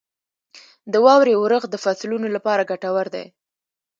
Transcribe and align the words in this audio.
•د 0.91 0.93
واورې 1.05 1.33
اورښت 1.37 1.69
د 1.71 1.75
فصلونو 1.83 2.27
لپاره 2.35 2.67
ګټور 2.71 3.05
دی. 3.15 3.25